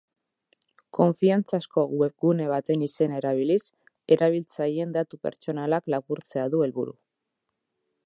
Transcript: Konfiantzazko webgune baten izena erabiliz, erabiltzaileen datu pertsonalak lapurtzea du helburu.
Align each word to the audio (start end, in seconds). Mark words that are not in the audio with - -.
Konfiantzazko 0.97 1.83
webgune 1.99 2.47
baten 2.53 2.87
izena 2.87 3.21
erabiliz, 3.21 3.61
erabiltzaileen 4.17 4.99
datu 4.99 5.23
pertsonalak 5.29 5.95
lapurtzea 5.97 6.51
du 6.57 6.69
helburu. 6.69 7.01